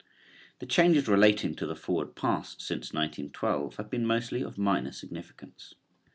[0.57, 5.75] The changes relating to the forward pass since 1912 have been mostly of minor significance.